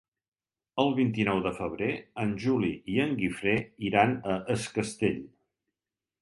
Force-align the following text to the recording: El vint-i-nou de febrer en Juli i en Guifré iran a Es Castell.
El 0.83 0.87
vint-i-nou 0.99 1.41
de 1.47 1.51
febrer 1.57 1.89
en 2.23 2.31
Juli 2.45 2.71
i 2.95 2.97
en 3.05 3.13
Guifré 3.21 3.55
iran 3.91 4.17
a 4.33 4.39
Es 4.57 4.67
Castell. 4.79 5.23